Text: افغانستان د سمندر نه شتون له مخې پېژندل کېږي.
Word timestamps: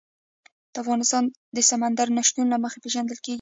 افغانستان 0.81 1.23
د 1.55 1.57
سمندر 1.69 2.07
نه 2.17 2.21
شتون 2.27 2.45
له 2.53 2.57
مخې 2.63 2.77
پېژندل 2.83 3.17
کېږي. 3.23 3.29